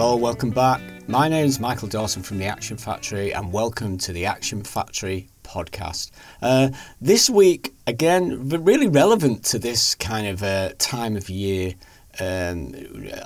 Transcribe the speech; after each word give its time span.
Hello, 0.00 0.14
welcome 0.14 0.50
back. 0.50 0.80
My 1.08 1.26
name 1.26 1.44
is 1.44 1.58
Michael 1.58 1.88
Dawson 1.88 2.22
from 2.22 2.38
the 2.38 2.44
Action 2.44 2.76
Factory, 2.76 3.34
and 3.34 3.52
welcome 3.52 3.98
to 3.98 4.12
the 4.12 4.26
Action 4.26 4.62
Factory 4.62 5.28
podcast. 5.42 6.12
Uh, 6.40 6.68
this 7.00 7.28
week, 7.28 7.74
again, 7.84 8.48
really 8.48 8.86
relevant 8.86 9.44
to 9.46 9.58
this 9.58 9.96
kind 9.96 10.28
of 10.28 10.44
uh, 10.44 10.70
time 10.78 11.16
of 11.16 11.28
year, 11.28 11.74
um, 12.20 12.76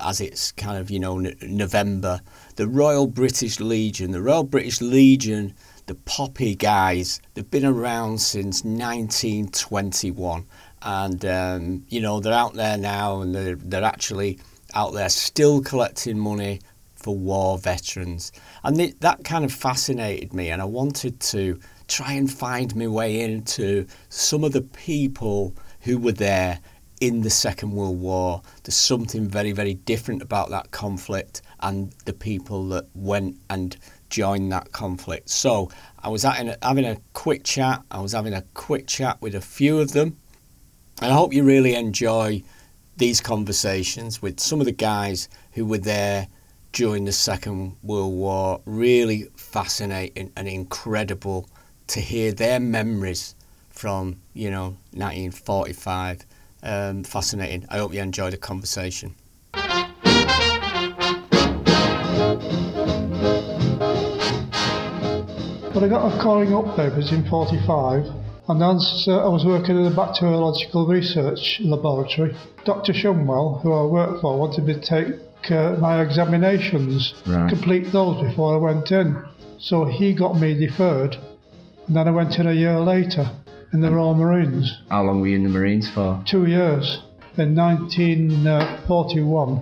as 0.01 0.19
it's 0.19 0.51
kind 0.51 0.79
of 0.79 0.89
you 0.89 0.99
know 0.99 1.19
n- 1.19 1.37
November. 1.43 2.21
The 2.55 2.67
Royal 2.67 3.05
British 3.05 3.59
Legion, 3.59 4.09
the 4.09 4.23
Royal 4.23 4.43
British 4.43 4.81
Legion, 4.81 5.53
the 5.85 5.93
Poppy 5.93 6.55
guys, 6.55 7.21
they've 7.35 7.51
been 7.51 7.65
around 7.65 8.19
since 8.19 8.63
1921, 8.63 10.47
and 10.81 11.23
um, 11.23 11.85
you 11.89 12.01
know 12.01 12.19
they're 12.19 12.33
out 12.33 12.55
there 12.55 12.79
now, 12.79 13.21
and 13.21 13.35
they're 13.35 13.57
they're 13.57 13.83
actually 13.83 14.39
out 14.73 14.93
there 14.93 15.09
still 15.09 15.61
collecting 15.61 16.17
money 16.17 16.59
for 17.03 17.15
war 17.15 17.57
veterans. 17.57 18.31
And 18.63 18.77
th- 18.77 18.95
that 19.01 19.23
kind 19.23 19.45
of 19.45 19.51
fascinated 19.51 20.33
me, 20.33 20.49
and 20.49 20.61
I 20.61 20.65
wanted 20.65 21.19
to 21.19 21.59
try 21.87 22.13
and 22.13 22.31
find 22.31 22.75
my 22.75 22.87
way 22.87 23.21
into 23.21 23.85
some 24.09 24.43
of 24.43 24.53
the 24.53 24.61
people 24.61 25.55
who 25.81 25.97
were 25.97 26.13
there 26.13 26.59
in 27.01 27.21
the 27.21 27.29
Second 27.29 27.71
World 27.71 27.99
War. 27.99 28.41
There's 28.63 28.75
something 28.75 29.27
very, 29.27 29.51
very 29.51 29.73
different 29.73 30.21
about 30.21 30.49
that 30.51 30.71
conflict 30.71 31.41
and 31.59 31.91
the 32.05 32.13
people 32.13 32.69
that 32.69 32.87
went 32.95 33.37
and 33.49 33.75
joined 34.09 34.51
that 34.53 34.71
conflict. 34.71 35.29
So 35.29 35.69
I 35.99 36.07
was 36.07 36.23
having 36.23 36.49
a, 36.49 36.57
having 36.61 36.85
a 36.85 36.97
quick 37.11 37.43
chat. 37.43 37.83
I 37.91 37.99
was 37.99 38.13
having 38.13 38.33
a 38.33 38.43
quick 38.53 38.87
chat 38.87 39.21
with 39.21 39.35
a 39.35 39.41
few 39.41 39.79
of 39.79 39.91
them. 39.91 40.17
And 41.01 41.11
I 41.11 41.15
hope 41.15 41.33
you 41.33 41.43
really 41.43 41.75
enjoy 41.75 42.43
these 42.95 43.19
conversations 43.19 44.21
with 44.21 44.39
some 44.39 44.59
of 44.59 44.65
the 44.65 44.71
guys 44.71 45.27
who 45.53 45.65
were 45.65 45.79
there 45.79 46.27
during 46.73 47.05
the 47.05 47.11
Second 47.11 47.77
World 47.81 48.13
War. 48.13 48.59
Really 48.65 49.29
fascinating 49.35 50.31
and 50.35 50.47
incredible 50.47 51.47
to 51.87 52.01
hear 52.01 52.33
their 52.33 52.59
memories 52.59 53.35
from, 53.69 54.17
you 54.33 54.51
know, 54.51 54.77
1945. 54.91 56.25
Um, 56.63 57.03
fascinating. 57.03 57.65
I 57.69 57.77
hope 57.77 57.93
you 57.93 58.01
enjoyed 58.01 58.33
the 58.33 58.37
conversation. 58.37 59.15
But 65.73 65.83
I 65.83 65.87
got 65.87 66.13
a 66.13 66.21
calling 66.21 66.53
up 66.53 66.75
papers 66.75 67.11
in 67.11 67.27
45 67.29 68.22
and 68.47 68.61
as 68.61 69.05
uh, 69.07 69.25
I 69.25 69.29
was 69.29 69.45
working 69.45 69.77
in 69.79 69.85
a 69.85 69.91
bacteriological 69.95 70.85
research 70.87 71.61
laboratory, 71.63 72.35
Dr. 72.65 72.91
Shumwell, 72.93 73.61
who 73.61 73.71
I 73.73 73.85
worked 73.85 74.21
for, 74.21 74.37
wanted 74.37 74.65
me 74.65 74.73
to 74.73 74.81
take 74.81 75.51
uh, 75.51 75.75
my 75.79 76.01
examinations, 76.01 77.13
Right. 77.25 77.49
complete 77.49 77.91
those 77.91 78.21
before 78.21 78.55
I 78.55 78.57
went 78.57 78.91
in. 78.91 79.15
So 79.59 79.85
he 79.85 80.13
got 80.13 80.37
me 80.39 80.53
deferred, 80.59 81.17
and 81.87 81.95
then 81.95 82.07
I 82.07 82.11
went 82.11 82.37
in 82.39 82.47
a 82.47 82.53
year 82.53 82.79
later 82.79 83.29
in 83.71 83.81
the 83.81 83.91
Royal 83.91 84.13
Marines, 84.13 84.77
How 84.89 85.03
long 85.03 85.21
were 85.21 85.27
you 85.27 85.35
in 85.37 85.43
the 85.43 85.49
Marines 85.49 85.89
for? 85.89 86.21
two 86.25 86.45
years. 86.45 86.99
In 87.37 87.55
1941, 87.55 89.61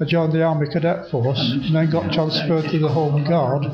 I 0.00 0.04
joined 0.06 0.32
the 0.32 0.42
Army 0.42 0.68
Cadet 0.68 1.10
Force 1.10 1.38
and 1.52 1.74
then 1.74 1.90
got 1.90 2.10
transferred 2.12 2.68
to 2.70 2.78
the 2.78 2.88
Home 2.88 3.24
Guard. 3.24 3.66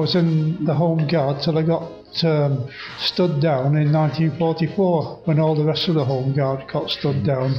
I 0.00 0.04
was 0.04 0.14
in 0.14 0.64
the 0.64 0.72
Home 0.72 1.06
Guard 1.06 1.42
till 1.42 1.58
I 1.58 1.62
got 1.62 1.82
um, 2.24 2.70
stood 3.00 3.38
down 3.38 3.76
in 3.76 3.92
1944 3.92 5.20
when 5.26 5.38
all 5.38 5.54
the 5.54 5.62
rest 5.62 5.88
of 5.88 5.94
the 5.94 6.06
Home 6.06 6.34
Guard 6.34 6.66
got 6.72 6.88
stood 6.88 7.22
down. 7.22 7.54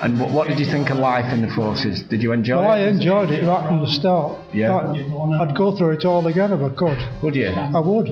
And 0.00 0.20
what, 0.20 0.30
what 0.30 0.46
did 0.46 0.60
you 0.60 0.66
think 0.66 0.90
of 0.90 0.98
life 0.98 1.32
in 1.32 1.42
the 1.42 1.52
forces? 1.52 2.04
Did 2.04 2.22
you 2.22 2.30
enjoy 2.30 2.60
Well, 2.60 2.70
I 2.70 2.78
enjoyed 2.82 3.32
it 3.32 3.44
right 3.44 3.66
from 3.66 3.80
the 3.80 3.88
start. 3.88 4.38
Yeah. 4.54 4.76
I, 4.76 5.42
I'd 5.42 5.56
go 5.56 5.76
through 5.76 5.94
it 5.94 6.04
all 6.04 6.24
again 6.28 6.52
if 6.52 6.60
I 6.60 6.72
could. 6.72 6.98
Would 7.24 7.34
you? 7.34 7.48
I 7.48 7.80
would. 7.80 8.10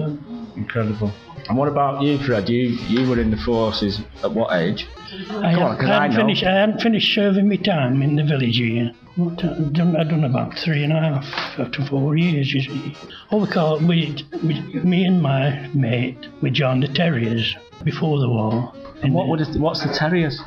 Incredible. 0.57 1.13
And 1.49 1.59
what 1.59 1.69
about 1.69 2.03
you, 2.03 2.19
Fred? 2.19 2.49
You 2.49 2.69
you 2.89 3.09
were 3.09 3.21
in 3.21 3.31
the 3.31 3.37
forces 3.37 4.01
at 4.23 4.33
what 4.33 4.53
age? 4.55 4.87
I, 5.31 5.55
Come 5.55 5.63
on, 5.63 5.85
I 5.85 5.99
I 5.99 6.03
hadn't 6.03 6.11
know. 6.13 6.17
finished. 6.23 6.45
I 6.45 6.51
hadn't 6.61 6.81
finished 6.81 7.15
serving 7.15 7.49
my 7.49 7.57
time 7.57 8.03
in 8.03 8.17
the 8.17 8.25
village 8.25 8.57
here. 8.57 8.93
What, 9.17 9.45
uh, 9.45 9.55
done, 9.71 9.95
I'd 9.97 10.09
done 10.09 10.25
about 10.25 10.59
three 10.59 10.83
and 10.83 10.93
a 10.93 10.99
half 11.01 11.59
up 11.61 11.73
to 11.75 11.85
four 11.87 12.17
years. 12.17 12.53
You 12.53 12.63
see, 12.63 12.97
all 13.31 13.41
we 13.41 13.47
call 13.47 13.79
we, 13.79 14.17
we, 14.43 14.55
me 14.83 15.05
and 15.05 15.23
my 15.23 15.69
mate, 15.73 16.17
we 16.43 16.51
joined 16.51 16.83
the 16.83 16.89
Terriers 16.89 17.55
before 17.85 18.19
the 18.19 18.29
war. 18.29 18.73
In 19.03 19.13
What 19.13 19.25
the 19.27 19.31
would 19.31 19.41
it, 19.43 19.61
what's 19.61 19.83
the 19.85 19.93
terriers? 19.93 20.41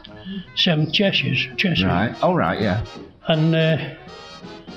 seven 0.55 0.91
Cheshires, 0.91 1.47
Cheshire. 1.57 1.87
Right. 1.87 2.15
Oh 2.21 2.33
right, 2.33 2.59
yeah. 2.59 2.83
And 3.27 3.55
uh, 3.55 3.77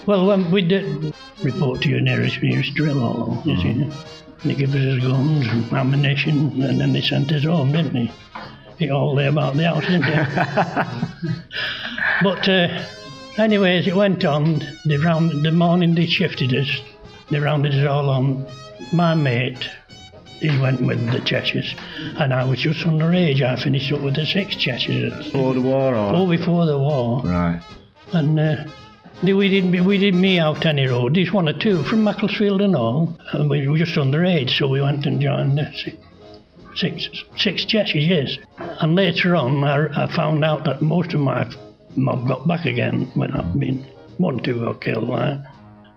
well, 0.06 0.26
when 0.26 0.50
we 0.50 0.62
did 0.62 1.14
report 1.42 1.82
to 1.82 1.88
your 1.88 2.00
nearest 2.00 2.42
nearest 2.42 2.74
drill 2.74 3.00
hall, 3.00 3.42
you 3.44 3.56
see, 3.60 3.90
they 4.44 4.54
gave 4.54 4.70
us 4.70 4.80
his 4.80 5.02
guns 5.02 5.46
and 5.46 5.72
ammunition, 5.72 6.62
and 6.62 6.80
then 6.80 6.92
they 6.92 7.00
sent 7.02 7.30
us 7.32 7.44
home, 7.44 7.72
didn't 7.72 7.92
they? 7.94 8.10
It 8.78 8.90
all 8.90 9.14
lay 9.14 9.26
about 9.26 9.56
the 9.56 9.64
house, 9.64 9.82
didn't 9.82 10.04
it? 10.06 11.44
but 12.22 12.48
uh, 12.48 12.84
anyway, 13.36 13.84
it 13.84 13.94
went 13.94 14.24
on, 14.24 14.62
they 14.86 14.96
round 14.96 15.44
the 15.44 15.50
morning 15.52 15.94
they 15.94 16.06
shifted 16.06 16.54
us. 16.54 16.80
They 17.30 17.38
rounded 17.38 17.74
us 17.74 17.86
all 17.86 18.08
on. 18.08 18.46
My 18.92 19.14
mate, 19.14 19.68
he 20.40 20.48
went 20.58 20.80
with 20.80 21.04
the 21.12 21.20
Cheshires, 21.20 21.74
and 22.18 22.32
I 22.32 22.44
was 22.44 22.58
just 22.60 22.80
underage. 22.80 23.42
I 23.42 23.56
finished 23.56 23.92
up 23.92 24.00
with 24.00 24.14
the 24.16 24.24
six 24.24 24.56
Cheshires. 24.56 25.12
Before 25.24 25.52
the 25.52 25.60
war 25.60 25.94
or? 25.94 26.14
Oh, 26.16 26.26
before 26.26 26.64
the 26.64 26.78
war. 26.78 27.20
Right. 27.22 27.60
And 28.14 28.40
uh, 28.40 28.64
they- 28.64 28.70
we 29.22 29.48
didn't 29.48 29.84
we 29.84 29.98
didn't 29.98 30.20
me 30.20 30.38
out 30.38 30.64
any 30.66 30.86
road. 30.86 31.14
There's 31.14 31.32
one 31.32 31.48
or 31.48 31.52
two 31.52 31.82
from 31.84 32.04
Macclesfield 32.04 32.60
and 32.62 32.74
all. 32.74 33.18
And 33.32 33.50
we 33.50 33.68
were 33.68 33.78
just 33.78 33.94
underage, 33.94 34.56
so 34.58 34.68
we 34.68 34.80
went 34.80 35.06
and 35.06 35.20
joined 35.20 35.58
six 36.76 37.14
six, 37.36 37.64
Cheshires, 37.64 38.06
yes. 38.06 38.38
And 38.80 38.94
later 38.94 39.36
on, 39.36 39.62
I, 39.64 40.04
I 40.04 40.06
found 40.06 40.44
out 40.44 40.64
that 40.64 40.82
most 40.82 41.12
of 41.12 41.20
my 41.20 41.50
mob 41.96 42.28
got 42.28 42.46
back 42.46 42.64
again 42.64 43.10
when 43.14 43.32
I've 43.32 43.58
been 43.58 43.84
one 44.18 44.40
or 44.40 44.42
two 44.42 44.64
got 44.64 44.80
killed. 44.80 45.08
Like. 45.08 45.40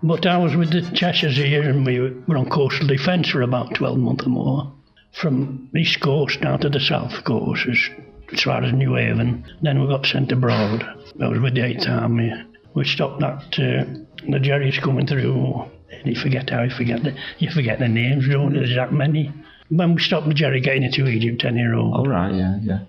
But 0.02 0.26
I 0.26 0.36
was 0.36 0.54
with 0.56 0.70
the 0.70 0.82
Cheshires 0.94 1.36
here, 1.36 1.62
and 1.62 1.86
we 1.86 2.00
were 2.00 2.36
on 2.36 2.50
coastal 2.50 2.86
defence 2.86 3.30
for 3.30 3.42
about 3.42 3.74
twelve 3.74 3.98
months 3.98 4.26
or 4.26 4.30
more, 4.30 4.72
from 5.12 5.70
east 5.74 6.00
coast 6.00 6.40
down 6.40 6.60
to 6.60 6.68
the 6.68 6.80
south 6.80 7.24
coast. 7.24 7.66
As, 7.68 8.42
far 8.42 8.64
as 8.64 8.72
Newhaven. 8.72 9.44
Then 9.62 9.80
we 9.80 9.86
got 9.86 10.06
sent 10.06 10.32
abroad. 10.32 10.82
I 11.22 11.28
was 11.28 11.38
with 11.38 11.54
the 11.54 11.60
8th 11.60 11.88
Army. 11.88 12.32
We 12.74 12.84
stopped 12.84 13.20
that, 13.20 13.58
uh, 13.58 13.84
the 14.30 14.38
Jerry's 14.40 14.78
coming 14.78 15.06
through. 15.06 15.64
And 15.92 16.06
you 16.06 16.20
forget 16.20 16.50
how 16.50 16.62
you 16.62 16.70
forget 16.70 17.02
the, 17.04 17.16
you 17.38 17.50
forget 17.50 17.78
the 17.78 17.88
names, 17.88 18.28
don't 18.28 18.52
you? 18.54 18.60
There's 18.60 18.74
that 18.74 18.92
many. 18.92 19.32
When 19.68 19.94
we 19.94 20.02
stopped 20.02 20.26
the 20.28 20.34
Jerry 20.34 20.60
getting 20.60 20.82
into 20.82 21.06
Egypt 21.06 21.40
10 21.40 21.56
year 21.56 21.74
old, 21.74 21.94
All 21.94 22.06
right, 22.06 22.34
yeah, 22.34 22.58
yeah. 22.62 22.80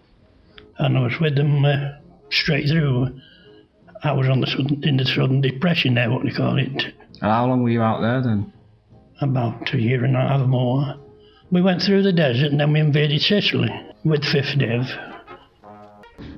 and 0.79 0.97
I 0.97 1.01
was 1.01 1.19
with 1.19 1.35
them 1.35 1.63
uh, 1.63 1.91
straight 2.31 2.68
through. 2.68 3.19
I 4.03 4.12
was 4.12 4.28
on 4.28 4.41
the 4.41 4.47
southern, 4.47 4.84
in 4.84 4.97
the 4.97 5.06
Southern 5.06 5.41
Depression 5.41 5.94
there, 5.95 6.12
what 6.12 6.24
they 6.24 6.31
call 6.31 6.57
it, 6.57 6.68
And 7.22 7.31
how 7.31 7.45
long 7.47 7.63
were 7.63 7.69
you 7.69 7.81
out 7.81 8.01
there 8.01 8.22
then? 8.22 8.51
about 9.22 9.74
a 9.74 9.79
year 9.79 10.03
and 10.03 10.18
a 10.18 10.19
half 10.19 10.45
more. 10.45 10.95
We 11.50 11.62
went 11.62 11.81
through 11.81 12.03
the 12.03 12.12
desert 12.12 12.51
and 12.51 12.59
then 12.59 12.74
we 12.74 12.81
invaded 12.81 13.22
Sicily 13.22 13.69
with 14.03 14.24
5th 14.24 14.59
Dev. 14.59 15.15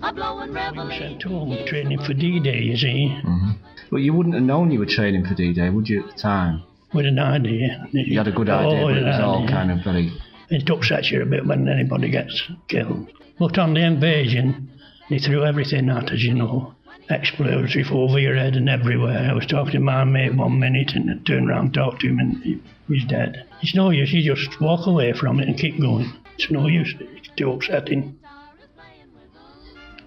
A 0.01 0.13
blowing 0.13 0.49
We 0.53 0.55
reveille. 0.59 0.89
sent 0.89 1.23
home 1.23 1.57
training 1.65 2.01
for 2.03 2.13
D-Day, 2.13 2.61
you 2.61 2.77
see, 2.77 3.15
mm-hmm. 3.23 3.51
But 3.89 3.97
you 3.97 4.13
wouldn't 4.13 4.35
have 4.35 4.43
known 4.43 4.71
you 4.71 4.79
were 4.79 4.85
training 4.85 5.25
for 5.25 5.33
D-Day, 5.33 5.69
would 5.69 5.87
you, 5.89 6.03
at 6.03 6.15
the 6.15 6.21
time? 6.21 6.63
with 6.93 7.05
an 7.05 7.19
idea. 7.19 7.85
You 7.91 8.17
had 8.17 8.27
a 8.27 8.31
good 8.31 8.49
oh, 8.49 8.57
idea, 8.57 8.81
Oh, 8.81 8.87
but 8.87 8.97
it 8.97 9.03
was 9.05 9.19
all 9.19 9.43
idea. 9.43 9.55
kind 9.55 9.71
of 9.71 9.83
very... 9.83 10.11
It 10.49 10.69
upsets 10.69 11.11
you 11.11 11.21
a 11.21 11.25
bit 11.25 11.45
when 11.45 11.67
anybody 11.67 12.09
gets 12.09 12.49
killed. 12.69 13.11
But 13.37 13.57
on 13.57 13.73
the 13.73 13.81
invasion, 13.83 14.71
they 15.09 15.19
threw 15.19 15.43
everything 15.43 15.89
at 15.89 16.11
us, 16.11 16.21
you 16.21 16.33
know. 16.33 16.73
Explosive 17.09 17.91
over 17.91 18.19
your 18.19 18.35
head 18.35 18.55
and 18.55 18.69
everywhere. 18.69 19.29
I 19.29 19.33
was 19.33 19.45
talking 19.45 19.73
to 19.73 19.79
my 19.79 20.03
mate 20.03 20.35
one 20.35 20.59
minute 20.59 20.93
and 20.93 21.09
I 21.11 21.15
turned 21.23 21.49
around 21.49 21.65
and 21.65 21.73
talked 21.73 22.01
to 22.01 22.07
him 22.07 22.19
and 22.19 22.43
he 22.43 22.61
was 22.89 23.03
dead. 23.05 23.45
It's 23.61 23.75
no 23.75 23.89
use, 23.91 24.11
you 24.11 24.33
just 24.35 24.59
walk 24.59 24.87
away 24.87 25.13
from 25.13 25.39
it 25.39 25.47
and 25.47 25.57
keep 25.57 25.79
going. 25.79 26.11
It's 26.37 26.51
no 26.51 26.67
use, 26.67 26.93
it's 26.99 27.29
too 27.37 27.51
upsetting. 27.51 28.19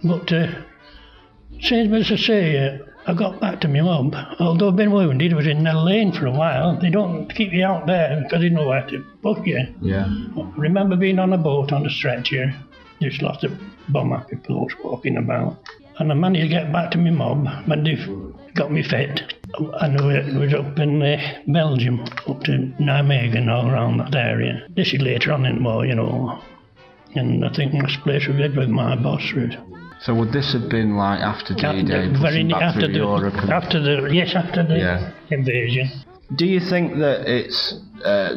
But, 0.03 0.33
uh, 0.33 0.49
same 1.61 1.95
as 1.95 2.11
I 2.11 2.17
say, 2.17 2.67
uh, 2.67 2.79
I 3.07 3.15
got 3.15 3.41
back 3.41 3.61
to 3.61 3.69
my 3.69 3.81
mob. 3.81 4.15
Although 4.39 4.69
I've 4.69 4.77
been 4.77 4.93
wounded, 4.93 5.33
I 5.33 5.37
was 5.37 5.47
in 5.47 5.63
Nell 5.63 5.85
Lane 5.85 6.13
for 6.13 6.27
a 6.27 6.31
while. 6.31 6.79
They 6.79 6.91
don't 6.91 7.35
keep 7.35 7.53
you 7.53 7.65
out 7.65 7.87
there 7.87 8.21
because 8.23 8.41
they 8.41 8.51
know 8.51 8.69
where 8.69 8.87
to 8.89 9.05
put 9.23 9.47
you. 9.47 9.67
Yeah. 9.81 10.07
I 10.37 10.53
remember 10.57 10.97
being 10.97 11.19
on 11.19 11.33
a 11.33 11.39
boat 11.39 11.73
on 11.73 11.87
a 11.87 11.91
stretcher. 11.91 12.55
There's 13.01 13.21
lots 13.23 13.43
of 13.45 13.59
bum 13.89 14.11
happy 14.11 14.37
blokes 14.37 14.75
walking 14.85 15.17
about. 15.17 15.59
And 15.99 16.13
I 16.13 16.15
managed 16.15 16.45
to 16.45 16.49
get 16.49 16.73
back 16.73 16.91
to 16.93 16.99
my 16.99 17.11
mob 17.11 17.47
when 17.67 17.85
they 17.85 17.97
got 18.55 18.71
me 18.71 18.83
fit. 18.83 19.35
And 19.81 20.01
we 20.01 20.39
was 20.39 20.55
up 20.55 20.79
in 20.79 21.03
uh, 21.03 21.43
Belgium, 21.47 22.01
up 22.27 22.43
to 22.45 22.73
Nijmegen, 22.79 23.49
all 23.51 23.71
around 23.71 23.99
that 23.99 24.15
area. 24.15 24.67
This 24.71 24.93
is 24.93 25.01
later 25.01 25.33
on 25.33 25.47
in 25.47 25.57
the 25.57 25.63
war, 25.63 25.85
you 25.85 25.95
know. 25.95 26.41
And 27.15 27.45
I 27.45 27.53
think 27.53 27.73
this 27.73 27.97
place 27.97 28.27
we 28.27 28.35
lived 28.35 28.57
with 28.57 28.69
my 28.69 28.95
boss 28.95 29.33
was 29.33 29.57
So 30.03 30.15
would 30.15 30.33
this 30.33 30.53
have 30.55 30.69
been 30.69 30.97
like 30.97 31.21
after 31.21 31.53
D-Day, 31.55 32.09
very 32.09 32.45
back 32.45 32.63
after 32.63 32.81
through 32.81 32.93
the 32.93 32.99
Europe? 32.99 33.35
and- 33.35 33.51
after 33.51 33.79
the 33.81 34.09
yes 34.15 34.35
after 34.35 34.63
the 34.63 34.79
Yeah. 34.79 35.11
invasion. 35.31 35.91
Do 36.35 36.47
you 36.47 36.61
think 36.61 36.99
that 36.99 37.27
it's 37.29 37.75
uh, 38.05 38.35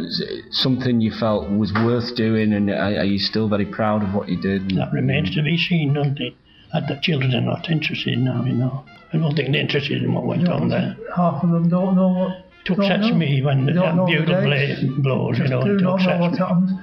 something 0.50 1.00
you 1.00 1.12
felt 1.12 1.50
was 1.50 1.71
worth 1.74 2.15
doing, 2.15 2.51
and 2.51 2.69
are, 2.69 2.98
are 3.01 3.06
you 3.06 3.19
still 3.19 3.48
very 3.48 3.65
proud 3.65 4.01
of 4.04 4.13
what 4.15 4.27
you 4.27 4.36
did? 4.42 4.71
That 4.71 4.92
remains 4.92 5.33
to 5.36 5.44
be 5.44 5.57
seen, 5.57 5.94
doesn't 5.94 6.19
it? 6.19 6.33
And 6.74 6.88
the 6.88 6.95
children 7.01 7.33
are 7.36 7.42
not 7.54 7.69
interested 7.69 8.18
now, 8.18 8.44
you 8.44 8.54
know. 8.54 8.83
I 9.13 9.18
don't 9.18 9.36
think 9.36 9.51
they're 9.51 9.62
interested 9.62 10.01
in 10.04 10.12
what 10.12 10.25
went 10.25 10.50
on 10.50 10.69
there. 10.69 10.98
Half 11.16 11.44
of 11.44 11.51
them 11.51 11.69
don't 11.69 11.95
know 11.95 12.09
what. 12.09 12.31
It 12.66 12.75
don't 12.75 12.80
upsets 12.80 13.13
me 13.13 13.42
when 13.44 13.66
They 13.66 13.74
the 13.74 13.80
don't 13.81 13.95
know 13.98 14.06
the 14.07 14.18
bugle 14.18 14.50
dates. 14.50 14.81
blows, 14.98 15.38
you 15.38 15.48
know. 15.48 15.62
do 15.63 15.75
It 15.77 15.81
not 15.81 16.01
know 16.01 16.12
upsets 16.16 16.39
what 16.39 16.62
me. 16.62 16.77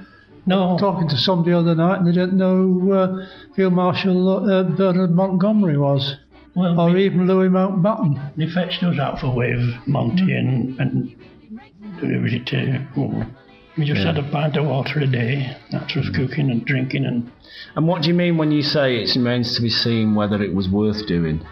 Happened. 0.47 0.71
No, 0.71 0.77
Talking 0.77 1.07
to 1.09 1.17
somebody 1.17 1.51
the 1.51 1.59
other 1.59 1.75
night, 1.75 1.99
and 1.99 2.07
they 2.07 2.11
didn't 2.11 2.37
know 2.37 2.91
uh, 2.91 3.53
Field 3.55 3.73
Marshal 3.73 4.49
uh, 4.49 4.63
Bernard 4.63 5.11
Montgomery 5.11 5.77
was, 5.77 6.15
well, 6.55 6.79
or 6.79 6.93
they, 6.93 7.03
even 7.03 7.27
Louis 7.27 7.49
Mountbatten. 7.49 8.35
they 8.35 8.47
fetched 8.47 8.83
us 8.83 8.99
out 8.99 9.19
for 9.19 9.33
Wave 9.33 9.75
Monty 9.87 10.33
and, 10.35 10.79
and 10.79 11.15
who 11.99 12.21
was 12.21 12.33
it? 12.33 12.53
Uh, 12.53 12.79
oh, 12.97 13.25
we 13.77 13.85
just 13.85 14.03
had 14.03 14.17
a 14.17 14.23
pint 14.23 14.57
of 14.57 14.65
water 14.65 14.99
a 14.99 15.07
day. 15.07 15.55
That's 15.71 15.95
us 15.95 16.09
cooking 16.13 16.51
and 16.51 16.65
drinking 16.65 17.05
and 17.05 17.31
And 17.75 17.87
what 17.87 18.01
do 18.01 18.09
you 18.09 18.13
mean 18.13 18.37
when 18.37 18.51
you 18.51 18.63
say 18.63 18.97
it 18.97 19.15
remains 19.15 19.55
to 19.55 19.61
be 19.61 19.69
seen 19.69 20.13
whether 20.13 20.41
it 20.43 20.53
was 20.53 20.67
worth 20.67 21.07
doing 21.07 21.45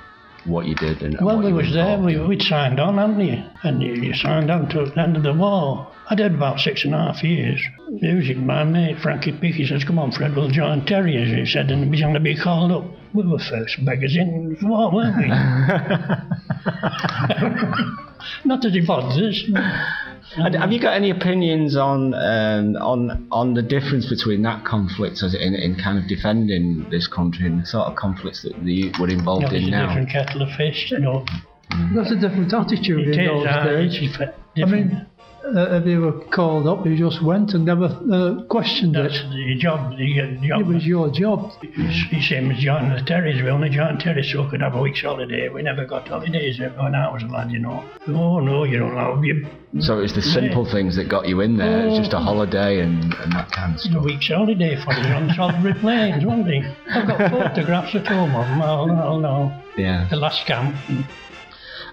what 0.45 0.65
you 0.65 0.75
did? 0.75 1.01
And, 1.01 1.17
Well, 1.21 1.39
we 1.39 1.53
was 1.53 1.67
were 1.67 1.73
there. 1.73 1.97
We, 1.97 2.17
we'd 2.19 2.41
signed 2.41 2.79
on, 2.79 2.97
hadn't 2.97 3.19
you? 3.19 3.43
And 3.63 3.81
you, 3.81 3.93
you 3.93 4.13
signed 4.13 4.49
on 4.49 4.69
to 4.69 4.85
the 4.85 4.99
end 4.99 5.17
of 5.17 5.23
the 5.23 5.33
war. 5.33 5.87
I 6.09 6.15
did 6.15 6.33
about 6.33 6.59
six 6.59 6.85
and 6.85 6.95
a 6.95 6.97
half 6.97 7.23
years. 7.23 7.61
Music, 7.89 8.37
my 8.37 8.63
mate, 8.63 8.99
Frankie 8.99 9.31
Peake, 9.31 9.55
he 9.55 9.65
says, 9.65 9.83
come 9.83 9.99
on, 9.99 10.11
Fred, 10.11 10.35
we'll 10.35 10.49
join 10.49 10.85
Terriers, 10.85 11.29
he 11.29 11.45
said, 11.45 11.69
and 11.69 11.91
we're 11.91 12.01
going 12.01 12.13
to 12.15 12.19
be 12.19 12.35
called 12.35 12.71
up. 12.71 12.85
We 13.13 13.27
were 13.27 13.39
first 13.39 13.83
beggars 13.85 14.15
in 14.15 14.57
the 14.59 14.67
war, 14.67 14.91
weren't 14.91 15.17
we? 15.17 15.27
Not 18.45 18.61
that 18.61 18.75
it 18.75 18.87
bothers 18.87 19.17
us. 19.17 19.43
And 20.37 20.55
have 20.55 20.71
you 20.71 20.79
got 20.79 20.93
any 20.93 21.09
opinions 21.09 21.75
on 21.75 22.13
um, 22.13 22.75
on 22.77 23.27
on 23.31 23.53
the 23.55 23.61
difference 23.61 24.07
between 24.07 24.41
that 24.43 24.63
conflict 24.65 25.23
as 25.23 25.33
in, 25.33 25.55
in 25.55 25.75
kind 25.75 25.97
of 25.97 26.07
defending 26.07 26.87
this 26.89 27.07
country 27.07 27.47
and 27.47 27.61
the 27.61 27.65
sort 27.65 27.87
of 27.87 27.95
conflicts 27.95 28.43
that 28.43 28.53
the 28.63 28.73
youth 28.73 28.99
were 28.99 29.09
involved 29.09 29.43
know, 29.43 29.49
it's 29.57 29.67
in 29.67 29.73
a 29.73 29.77
now? 29.77 29.87
different 29.87 30.09
kettle 30.09 30.41
of 30.43 30.51
fish, 30.51 30.91
you 30.91 30.99
know. 30.99 31.25
That's 31.95 32.11
a 32.11 32.15
different 32.15 32.53
attitude 32.53 33.07
It 33.07 33.13
in 33.15 33.19
is, 33.21 33.27
those 33.27 33.45
uh, 33.47 33.63
days. 33.63 33.97
it's 34.01 34.17
a 34.19 34.27
I 34.29 34.33
different- 34.55 34.91
mean, 34.93 35.05
uh, 35.55 35.77
if 35.77 35.85
you 35.85 36.01
were 36.01 36.19
called 36.25 36.67
up, 36.67 36.85
you 36.85 36.95
just 36.97 37.21
went 37.23 37.53
and 37.53 37.65
never 37.65 37.85
uh, 37.85 38.43
questioned 38.43 38.95
that's 38.95 39.15
it. 39.15 39.29
the 39.29 39.55
job. 39.59 39.97
The 39.97 40.21
uh, 40.21 40.47
job. 40.47 40.61
It 40.61 40.67
was 40.67 40.85
your 40.85 41.09
job. 41.11 41.51
It's 41.61 42.09
the 42.11 42.21
same 42.21 42.51
as 42.51 42.59
joining 42.59 42.93
the 42.95 43.01
Terriers. 43.01 43.41
We 43.41 43.49
only 43.49 43.69
John 43.69 43.97
Terry 43.97 44.23
so 44.23 44.43
we 44.43 44.49
could 44.49 44.61
have 44.61 44.75
a 44.75 44.81
week's 44.81 45.01
holiday. 45.01 45.49
We 45.49 45.61
never 45.61 45.85
got 45.85 46.07
holidays 46.07 46.59
when 46.59 46.95
I 46.95 47.11
was 47.11 47.23
a 47.23 47.27
lad, 47.27 47.51
you 47.51 47.59
know. 47.59 47.83
Oh, 48.07 48.39
no, 48.39 48.63
you 48.63 48.79
don't 48.79 48.95
know. 48.95 49.21
You, 49.21 49.47
So 49.79 49.97
it 49.99 50.01
was 50.01 50.13
the 50.13 50.21
simple 50.21 50.65
things 50.65 50.95
that 50.95 51.09
got 51.09 51.27
you 51.27 51.41
in 51.41 51.57
there. 51.57 51.85
It 51.85 51.89
was 51.89 51.99
just 51.99 52.13
a 52.13 52.19
holiday 52.19 52.79
and, 52.81 53.13
and 53.13 53.31
that 53.33 53.51
kind 53.51 53.75
of 53.79 53.95
a 53.95 53.99
week's 53.99 54.27
holiday 54.27 54.75
for 54.83 54.93
you 54.93 55.13
on 55.13 55.29
Salisbury 55.35 55.73
Plains, 55.75 56.25
wasn't 56.25 56.47
he? 56.47 56.63
I've 56.89 57.07
got 57.07 57.31
photographs 57.31 57.95
at 57.95 58.07
home 58.07 58.35
of 58.35 58.47
them. 58.47 58.61
Oh, 58.61 58.85
no, 58.85 59.19
no. 59.19 59.61
Yeah. 59.77 60.07
The 60.09 60.17
last 60.17 60.45
camp. 60.45 60.75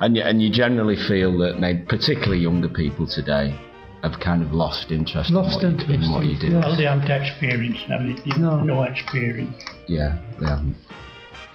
And 0.01 0.17
you, 0.17 0.23
and 0.23 0.43
you 0.43 0.51
generally 0.51 0.97
feel 0.97 1.37
that 1.39 1.59
maybe 1.59 1.83
particularly 1.87 2.39
younger 2.39 2.69
people 2.69 3.07
today 3.07 3.59
have 4.03 4.21
kind 4.21 4.43
of 4.43 4.53
lost 4.53 4.93
interest 4.93 5.31
Lost 5.31 5.63
in, 5.63 5.77
what 5.77 5.81
you, 5.89 5.95
in 5.95 6.01
interest, 6.03 6.13
what 6.13 6.25
you 6.27 6.39
did. 6.39 6.53
yeah. 6.53 6.61
Well, 6.61 6.77
they 6.77 6.85
haven't 6.85 7.11
experienced 7.11 7.85
it. 7.89 8.37
No. 8.39 8.61
No 8.63 8.83
experience. 8.85 9.57
Yeah, 9.89 10.19
they 10.39 10.47
haven't. 10.47 10.77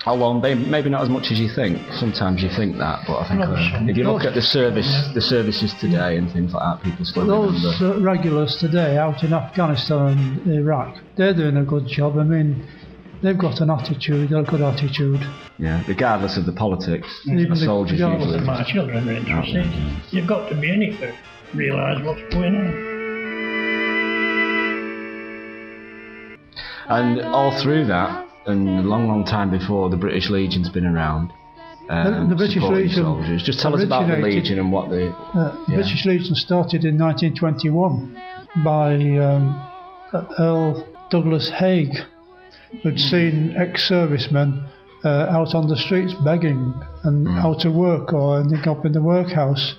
How 0.04 0.16
long? 0.16 0.42
They, 0.42 0.56
maybe 0.56 0.90
not 0.90 1.04
as 1.04 1.10
much 1.10 1.32
as 1.32 1.40
you 1.40 1.48
think. 1.48 1.78
Sometimes 1.94 2.42
you 2.42 2.50
think 2.50 2.78
that, 2.80 3.04
but 3.06 3.20
I 3.20 3.28
think 3.30 3.42
uh, 3.42 3.90
if 3.92 3.96
you 3.96 4.04
look 4.04 4.24
at 4.24 4.34
the 4.34 4.42
service, 4.42 4.90
the 5.14 5.22
services 5.22 5.76
today 5.80 6.18
and 6.18 6.32
things 6.34 6.54
like 6.56 6.64
that, 6.64 6.84
people 6.84 7.06
still 7.06 7.28
Those 7.28 7.64
remember. 7.80 8.00
uh, 8.00 8.02
regulars 8.02 8.58
today 8.58 8.98
out 8.98 9.24
in 9.24 9.32
Afghanistan 9.32 10.18
and 10.44 10.52
Iraq, 10.52 10.98
they're 11.18 11.36
doing 11.36 11.58
a 11.58 11.64
good 11.64 11.86
job. 11.88 12.18
I 12.18 12.24
mean, 12.24 12.66
they've 13.22 13.38
got 13.38 13.60
an 13.62 13.70
attitude, 13.70 14.22
they've 14.22 14.30
got 14.30 14.48
a 14.48 14.52
good 14.52 14.62
attitude. 14.62 15.22
Yeah, 15.58 15.84
regardless 15.88 16.38
of 16.38 16.46
the 16.46 16.52
politics, 16.52 17.08
Even 17.26 17.38
the 17.44 17.50
the- 17.50 17.56
soldiers 17.58 17.94
regardless 18.00 18.26
usually. 18.28 18.42
If 18.42 18.46
my 18.48 18.64
children 18.64 19.10
are 19.10 19.14
interested, 19.14 19.68
you've 20.12 20.28
got 20.28 20.50
to 20.50 20.56
be 20.56 20.72
in 20.74 20.82
it 20.82 21.00
to 21.00 21.14
realise 21.54 22.04
what's 22.06 22.22
going 22.34 22.56
on. 22.56 22.92
And 26.90 27.22
all 27.22 27.52
through 27.62 27.86
that, 27.86 28.28
and 28.48 28.68
a 28.68 28.82
long, 28.82 29.08
long 29.08 29.24
time 29.24 29.50
before, 29.50 29.90
the 29.90 29.98
British 29.98 30.30
Legion's 30.30 30.70
been 30.70 30.86
around. 30.86 31.32
Um, 31.90 32.24
The- 32.24 32.30
the 32.30 32.36
British 32.36 32.64
Legion 32.64 33.04
soldiers. 33.04 33.44
Just 33.44 33.60
tell 33.60 33.76
us 33.76 33.84
about 33.84 34.08
the 34.08 34.18
Legion 34.18 34.60
and 34.60 34.72
what 34.72 34.90
the. 34.90 35.10
Uh, 35.10 35.34
the 35.34 35.58
Yeah. 35.70 35.76
British 35.76 36.06
Legion 36.06 36.36
started 36.36 36.86
in 36.86 36.98
1921 36.98 38.16
by 38.64 38.96
um, 39.20 39.62
Earl 40.40 40.86
Douglas 41.10 41.50
Haig, 41.50 41.98
who'd 42.84 43.00
seen 43.00 43.56
ex-servicemen 43.58 44.64
uh, 45.04 45.08
out 45.30 45.54
on 45.56 45.68
the 45.68 45.78
streets 45.78 46.14
begging 46.24 46.74
and 47.04 47.28
out 47.28 47.66
of 47.66 47.74
work 47.74 48.14
or 48.14 48.40
ending 48.40 48.68
up 48.68 48.86
in 48.86 48.92
the 48.94 49.02
workhouse. 49.02 49.76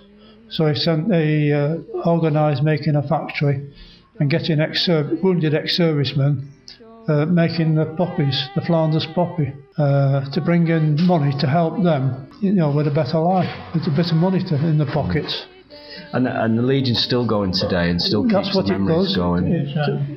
So 0.48 0.66
he 0.66 0.74
sent 0.74 1.12
a 1.12 1.52
uh, 1.52 1.76
organised 2.06 2.62
making 2.62 2.96
a 2.96 3.02
factory 3.02 3.72
and 4.18 4.28
getting 4.30 4.60
ex 4.60 4.88
wounded 4.88 5.54
ex-servicemen 5.54 6.48
uh, 7.08 7.26
making 7.26 7.74
the 7.74 7.86
poppies, 7.96 8.48
the 8.54 8.60
Flanders 8.60 9.06
poppy, 9.14 9.52
uh, 9.78 10.30
to 10.30 10.40
bring 10.40 10.68
in 10.68 11.00
money 11.04 11.32
to 11.40 11.46
help 11.48 11.82
them, 11.82 12.30
you 12.40 12.52
know, 12.52 12.70
with 12.70 12.86
a 12.86 12.90
better 12.92 13.18
life, 13.18 13.50
with 13.74 13.86
a 13.86 13.90
bit 13.90 14.10
of 14.10 14.16
money 14.16 14.42
to, 14.42 14.54
in 14.54 14.78
the 14.78 14.86
pockets. 14.86 15.46
And, 16.12 16.28
and 16.28 16.58
the 16.58 16.62
Legion's 16.62 17.02
still 17.02 17.26
going 17.26 17.52
today 17.52 17.90
and 17.90 18.00
still 18.00 18.22
keeps 18.22 18.34
That's 18.34 18.54
what 18.54 18.66
the 18.66 18.74
it 18.74 18.78
memories 18.78 19.08
does. 19.08 19.16
going. 19.16 19.46
It- 19.52 20.11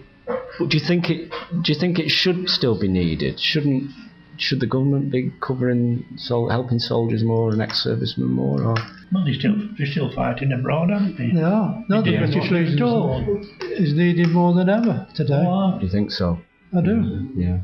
do 0.68 0.77
you 0.77 0.80
think 0.83 1.10
it? 1.10 1.30
Do 1.62 1.72
you 1.72 1.80
think 1.80 2.00
it 2.00 2.10
should 2.10 2.50
still 2.50 2.77
be 2.80 2.88
needed? 2.88 3.39
Shouldn't? 3.39 3.92
Should 4.38 4.60
the 4.60 4.68
government 4.68 5.12
be 5.12 5.31
covering, 5.39 6.04
sol- 6.18 6.50
helping 6.50 6.77
soldiers 6.77 7.24
more 7.24 7.51
and 7.54 7.62
ex-servicemen 7.62 8.30
more? 8.30 8.62
Or 8.63 8.75
Well, 9.13 9.24
they're 9.24 9.33
still, 9.33 9.56
they're 9.77 9.88
still 9.88 10.12
fighting 10.12 10.51
abroad, 10.51 10.92
aren't 10.92 11.17
they? 11.17 11.27
Yeah, 11.27 11.82
no, 11.88 12.01
the 12.01 12.12
Yeah. 12.12 12.17
British 12.20 12.36
What 12.41 12.51
Legion 12.51 12.77
told. 12.77 13.46
is 13.62 13.94
needed 13.94 14.27
more 14.32 14.53
than 14.53 14.67
ever 14.67 15.08
today. 15.13 15.41
Do 15.79 15.86
you 15.86 15.89
think 15.89 16.12
so? 16.12 16.39
I 16.75 16.82
do. 16.82 17.29
Yeah. 17.34 17.60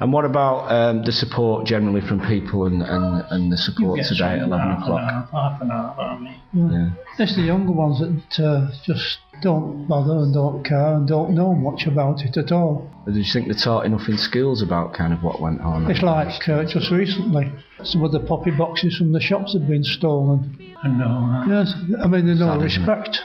And 0.00 0.12
what 0.12 0.24
about 0.24 0.72
um, 0.72 1.04
the 1.04 1.12
support 1.12 1.66
generally 1.66 2.00
from 2.00 2.18
people 2.26 2.66
and, 2.66 2.82
and, 2.82 3.24
and 3.30 3.52
the 3.52 3.56
support 3.56 4.00
today 4.02 4.24
at 4.24 4.40
some 4.40 4.52
11 4.52 4.58
half 4.58 4.82
o'clock? 4.82 5.00
An 5.00 5.08
hour, 5.08 5.28
half 5.30 5.62
an 5.62 5.70
hour, 5.70 5.94
aren't 5.98 6.24
they? 6.24 6.60
Yeah. 6.60 6.90
It's 7.20 7.36
the 7.36 7.42
younger 7.42 7.70
ones 7.72 8.00
that 8.00 8.44
uh, 8.44 8.70
just 8.84 9.18
don't 9.42 9.86
bother 9.86 10.16
and 10.18 10.34
don't 10.34 10.64
care 10.64 10.94
and 10.94 11.06
don't 11.06 11.34
know 11.34 11.54
much 11.54 11.86
about 11.86 12.22
it 12.22 12.36
at 12.36 12.50
all. 12.52 12.90
But 13.04 13.14
do 13.14 13.20
you 13.20 13.32
think 13.32 13.46
they're 13.46 13.54
taught 13.56 13.86
enough 13.86 14.08
in 14.08 14.18
schools 14.18 14.62
about 14.62 14.92
kind 14.94 15.12
of 15.12 15.22
what 15.22 15.40
went 15.40 15.60
on? 15.60 15.90
It's 15.90 16.02
like 16.02 16.48
uh, 16.48 16.64
just 16.64 16.90
recently, 16.90 17.50
some 17.84 18.02
of 18.02 18.12
the 18.12 18.20
poppy 18.20 18.50
boxes 18.50 18.96
from 18.96 19.12
the 19.12 19.20
shops 19.20 19.52
have 19.54 19.66
been 19.68 19.84
stolen. 19.84 20.74
I 20.82 20.88
know. 20.88 21.06
uh, 21.06 21.46
Yes, 21.46 21.74
I 22.02 22.06
mean, 22.06 22.26
there's 22.26 22.40
no 22.40 22.58
Sad, 22.58 22.62
isn't 22.66 22.86
respect. 22.86 23.20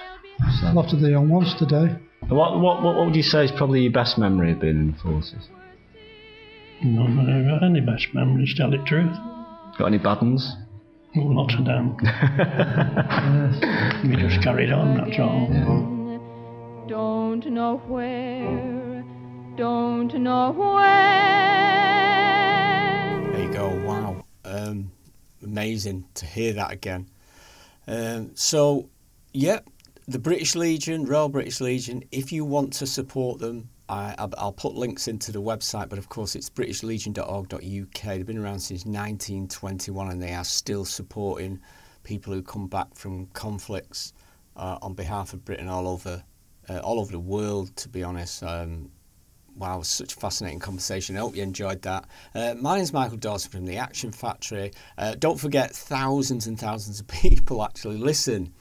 A 0.63 0.73
lot 0.73 0.93
of 0.93 0.99
the 1.01 1.09
young 1.09 1.29
ones 1.29 1.53
today. 1.55 1.95
What, 2.29 2.59
what, 2.59 2.81
what, 2.81 2.95
what 2.95 3.05
would 3.05 3.15
you 3.15 3.23
say 3.23 3.43
is 3.45 3.51
probably 3.51 3.81
your 3.81 3.91
best 3.91 4.17
memory 4.17 4.51
of 4.53 4.59
being 4.61 4.77
in 4.77 4.91
the 4.93 4.97
forces? 4.97 5.47
No, 6.83 7.05
no, 7.07 7.49
got 7.59 7.63
any 7.63 7.81
best 7.81 8.07
memories, 8.13 8.53
tell 8.55 8.69
the 8.71 8.77
truth. 8.79 9.11
Got 9.77 9.85
any 9.87 9.97
bad 9.99 10.21
ones? 10.21 10.55
Oh, 11.15 11.19
lots 11.21 11.53
of 11.53 11.65
them. 11.65 11.95
we 14.09 14.15
just 14.15 14.41
carried 14.41 14.71
on, 14.71 14.97
that's 14.97 15.19
all. 15.19 15.47
Don't 16.87 17.45
know 17.45 17.77
where, 17.87 19.03
don't 19.55 20.13
know 20.15 20.51
when. 20.51 20.83
There 23.31 23.41
you 23.41 23.53
go. 23.53 23.69
Wow. 23.85 24.25
Um, 24.43 24.91
amazing 25.41 26.05
to 26.15 26.25
hear 26.25 26.51
that 26.53 26.71
again. 26.71 27.09
Um, 27.87 28.31
so, 28.35 28.89
yeah, 29.31 29.59
the 30.07 30.19
British 30.19 30.55
Legion, 30.55 31.05
Royal 31.05 31.29
British 31.29 31.61
Legion, 31.61 32.03
if 32.11 32.31
you 32.33 32.43
want 32.43 32.73
to 32.73 32.85
support 32.85 33.39
them, 33.39 33.69
I, 33.87 34.13
I'll- 34.17 34.33
I'll 34.37 34.51
put 34.53 34.75
links 34.75 35.07
into 35.07 35.31
the 35.31 35.41
website, 35.41 35.87
but 35.89 35.97
of 35.99 36.09
course 36.09 36.35
it's 36.35 36.49
britishlegion.org.uk. 36.49 38.01
They've 38.03 38.25
been 38.25 38.37
around 38.37 38.59
since 38.59 38.85
1921 38.85 40.09
and 40.11 40.21
they 40.21 40.33
are 40.33 40.43
still 40.43 40.83
supporting 40.85 41.59
people 42.03 42.33
who 42.33 42.41
come 42.41 42.67
back 42.67 42.93
from 42.95 43.27
conflicts 43.27 44.11
uh, 44.57 44.77
on 44.81 44.93
behalf 44.93 45.31
of 45.33 45.43
Britain 45.45 45.67
all 45.69 45.87
over, 45.87 46.23
uh, 46.69 46.79
all 46.79 46.99
over 46.99 47.11
the 47.11 47.19
world, 47.19 47.75
to 47.77 47.89
be 47.89 48.03
honest. 48.03 48.43
Um, 48.43 48.91
Wow, 49.55 49.83
such 49.83 50.13
a 50.13 50.15
fascinating 50.15 50.59
conversation. 50.59 51.15
I 51.15 51.19
hope 51.19 51.35
you 51.35 51.43
enjoyed 51.43 51.83
that. 51.83 52.07
Uh, 52.33 52.55
my 52.59 52.77
name's 52.77 52.91
Michael 52.91 53.17
Dawson 53.17 53.51
from 53.51 53.65
the 53.67 53.77
Action 53.77 54.11
Factory. 54.11 54.71
Uh, 54.97 55.13
don't 55.13 55.39
forget, 55.39 55.69
thousands 55.69 56.47
and 56.47 56.59
thousands 56.59 56.99
of 56.99 57.07
people 57.21 57.63
actually 57.63 57.97
listen 57.97 58.51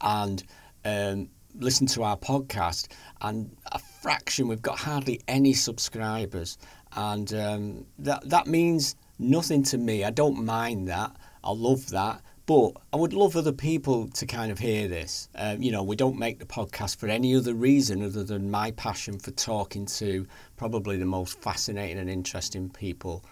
and 0.00 0.42
um, 0.84 1.28
listen 1.54 1.86
to 1.88 2.02
our 2.02 2.16
podcast, 2.16 2.88
and 3.20 3.56
a 3.70 3.78
fraction, 3.78 4.48
we've 4.48 4.62
got 4.62 4.78
hardly 4.78 5.20
any 5.28 5.52
subscribers. 5.52 6.58
And 6.96 7.32
um, 7.34 7.86
that, 8.00 8.28
that 8.28 8.48
means 8.48 8.96
nothing 9.20 9.62
to 9.64 9.78
me. 9.78 10.02
I 10.04 10.10
don't 10.10 10.44
mind 10.44 10.88
that. 10.88 11.14
I 11.44 11.52
love 11.52 11.88
that. 11.90 12.22
But 12.50 12.72
I 12.92 12.96
would 12.96 13.12
love 13.12 13.36
other 13.36 13.52
people 13.52 14.08
to 14.08 14.26
kind 14.26 14.50
of 14.50 14.58
hear 14.58 14.88
this. 14.88 15.28
Um, 15.36 15.62
you 15.62 15.70
know, 15.70 15.84
we 15.84 15.94
don't 15.94 16.18
make 16.18 16.40
the 16.40 16.46
podcast 16.46 16.96
for 16.96 17.06
any 17.06 17.36
other 17.36 17.54
reason 17.54 18.02
other 18.02 18.24
than 18.24 18.50
my 18.50 18.72
passion 18.72 19.20
for 19.20 19.30
talking 19.30 19.86
to 19.86 20.26
probably 20.56 20.96
the 20.96 21.06
most 21.06 21.40
fascinating 21.40 21.96
and 21.96 22.10
interesting 22.10 22.68
people 22.68 23.24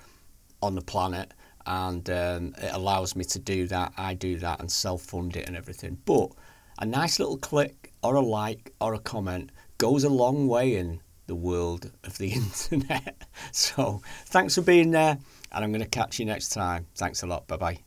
on 0.63 0.77
the 0.77 0.83
planet. 0.83 1.35
And 1.67 2.09
um, 2.11 2.55
it 2.59 2.73
allows 2.73 3.17
me 3.17 3.25
to 3.25 3.41
do 3.41 3.67
that. 3.67 3.93
I 3.97 4.15
do 4.15 4.39
that 4.39 4.61
and 4.61 4.71
self 4.71 5.03
fund 5.03 5.35
it 5.35 5.49
and 5.49 5.57
everything. 5.57 5.99
But 6.05 6.31
a 6.79 6.87
nice 6.87 7.19
little 7.19 7.39
click 7.39 7.93
or 8.05 8.15
a 8.15 8.21
like 8.21 8.73
or 8.81 8.95
a 8.95 9.01
comment 9.01 9.51
goes 9.79 10.05
a 10.05 10.09
long 10.09 10.47
way 10.47 10.77
in 10.77 11.01
the 11.27 11.35
world 11.35 11.91
of 12.05 12.19
the 12.19 12.29
internet. 12.35 13.25
So 13.51 14.01
thanks 14.27 14.55
for 14.55 14.63
being 14.63 14.93
there, 14.93 15.19
and 15.51 15.65
I'm 15.65 15.73
going 15.73 15.83
to 15.83 15.89
catch 15.89 16.21
you 16.21 16.25
next 16.25 16.51
time. 16.51 16.87
Thanks 16.95 17.25
a 17.25 17.27
lot. 17.27 17.49
Bye 17.49 17.57
bye. 17.57 17.79